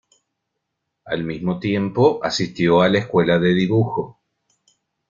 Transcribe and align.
Al 1.05 1.23
mismo 1.23 1.59
tiempo 1.59 2.21
asistió 2.23 2.81
a 2.81 2.89
la 2.89 2.97
escuela 2.97 3.37
de 3.37 3.53
dibujo. 3.53 4.17